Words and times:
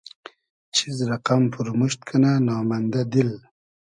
چیز 0.75 0.95
رئقئم 1.09 1.43
پورموشت 1.53 1.99
کئنۂ 2.07 2.31
نامئندۂ 2.47 3.01
دیل 3.11 3.31